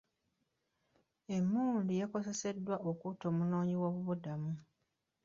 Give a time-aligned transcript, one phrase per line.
[1.35, 4.51] Emmundu yakozeseddwa okutta omunoonyiwoobubudamu.